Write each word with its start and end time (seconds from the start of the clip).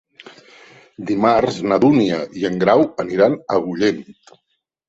Dimarts 1.09 1.59
na 1.71 1.77
Dúnia 1.83 2.19
i 2.41 2.47
en 2.51 2.57
Grau 2.65 2.85
aniran 3.07 3.39
a 3.45 3.59
Agullent. 3.59 4.05